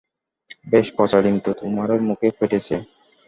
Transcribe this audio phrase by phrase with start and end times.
[0.67, 2.75] বেশ, পচা ডিম তো তোমার মুখেই ফেটেছে।